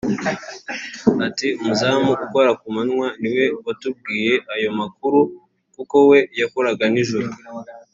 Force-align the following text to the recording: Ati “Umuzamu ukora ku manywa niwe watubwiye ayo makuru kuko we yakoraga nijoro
Ati 1.27 1.47
“Umuzamu 1.61 2.09
ukora 2.25 2.49
ku 2.59 2.67
manywa 2.75 3.07
niwe 3.21 3.45
watubwiye 3.65 4.33
ayo 4.53 4.69
makuru 4.79 5.19
kuko 5.75 5.95
we 6.09 6.19
yakoraga 6.39 6.85
nijoro 6.93 7.27